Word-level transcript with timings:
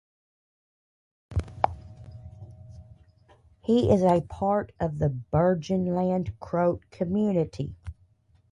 He 3.63 3.91
is 3.93 4.01
a 4.01 4.21
part 4.27 4.71
of 4.79 4.97
the 4.97 5.15
Burgenland 5.31 6.39
Croat 6.39 6.83
community. 6.89 7.75